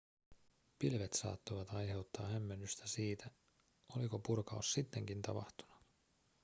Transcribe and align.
pilvet 0.79 1.13
saattoivat 1.13 1.69
aiheuttaa 1.69 2.27
hämmennystä 2.27 2.87
siitä 2.87 3.31
oliko 3.95 4.19
purkaus 4.19 4.73
sittenkin 4.73 5.21
tapahtunut 5.21 5.75